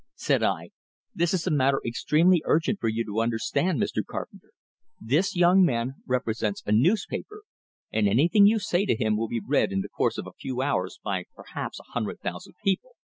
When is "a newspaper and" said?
6.65-8.07